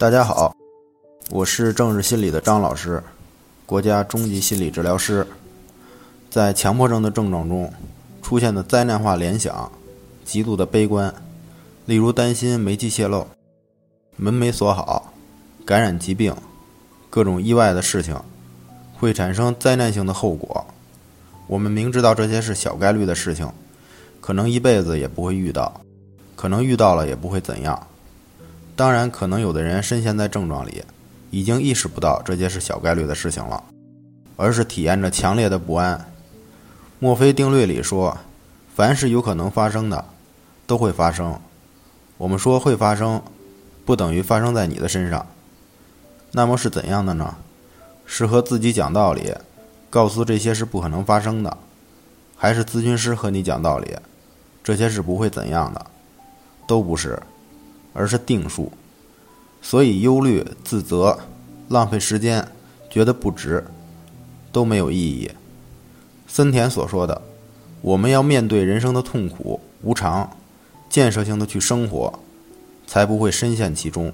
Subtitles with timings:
[0.00, 0.56] 大家好，
[1.28, 3.02] 我是政治心理的张老师，
[3.66, 5.26] 国家中级心理治疗师。
[6.30, 7.70] 在强迫症的症状中
[8.22, 9.70] 出现的灾难化联想，
[10.24, 11.14] 极度的悲观，
[11.84, 13.26] 例如担心煤气泄漏、
[14.16, 15.12] 门没锁好、
[15.66, 16.34] 感染疾病、
[17.10, 18.18] 各种意外的事情，
[18.98, 20.64] 会产生灾难性的后果。
[21.46, 23.46] 我们明知道这些是小概率的事情，
[24.22, 25.78] 可能一辈子也不会遇到，
[26.36, 27.86] 可能遇到了也不会怎样。
[28.80, 30.82] 当然，可能有的人深陷在症状里，
[31.30, 33.62] 已经意识不到这些是小概率的事情了，
[34.38, 36.10] 而是体验着强烈的不安。
[36.98, 38.16] 墨菲定律里说，
[38.74, 40.02] 凡是有可能发生的，
[40.66, 41.38] 都会发生。
[42.16, 43.20] 我们说会发生，
[43.84, 45.26] 不等于发生在你的身上。
[46.32, 47.36] 那么是怎样的呢？
[48.06, 49.34] 是和自己讲道理。
[49.90, 51.54] 告诉这些是不可能发生的，
[52.34, 53.94] 还是咨询师和你讲道理，
[54.64, 55.84] 这些是不会怎样的，
[56.66, 57.22] 都不是，
[57.92, 58.72] 而是定数。
[59.62, 61.18] 所以忧虑、自责、
[61.68, 62.46] 浪费时间、
[62.88, 63.64] 觉得不值，
[64.50, 65.30] 都没有意义。
[66.26, 67.20] 森田所说的，
[67.82, 70.30] 我们要面对人生的痛苦、无常，
[70.88, 72.18] 建设性的去生活，
[72.86, 74.12] 才不会深陷其中。